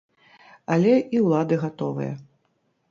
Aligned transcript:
Але 0.75 0.95
і 1.19 1.21
ўлады 1.27 1.55
гатовыя. 1.67 2.13